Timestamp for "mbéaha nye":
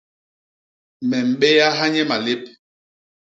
1.29-2.03